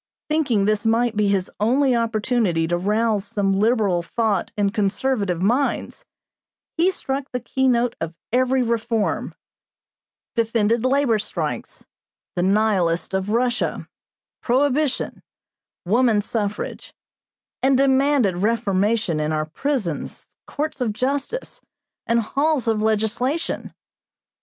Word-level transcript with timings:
Thinking 0.29 0.65
this 0.65 0.83
might 0.83 1.15
be 1.15 1.27
his 1.27 1.51
only 1.59 1.95
opportunity 1.95 2.67
to 2.67 2.75
rouse 2.79 3.23
some 3.23 3.59
liberal 3.59 4.01
thought 4.01 4.51
in 4.57 4.71
conservative 4.71 5.43
minds, 5.43 6.05
he 6.75 6.89
struck 6.89 7.27
the 7.31 7.39
keynote 7.39 7.95
of 8.01 8.15
every 8.33 8.63
reform; 8.63 9.35
defended 10.33 10.83
labor 10.83 11.19
strikes, 11.19 11.85
the 12.35 12.41
Nihilists 12.41 13.13
of 13.13 13.29
Russia, 13.29 13.87
prohibition, 14.41 15.21
woman 15.85 16.19
suffrage, 16.19 16.95
and 17.61 17.77
demanded 17.77 18.37
reformation 18.37 19.19
in 19.19 19.31
our 19.31 19.45
prisons, 19.45 20.29
courts 20.47 20.81
of 20.81 20.93
justice, 20.93 21.61
and 22.07 22.21
halls 22.21 22.67
of 22.67 22.81
legislation. 22.81 23.71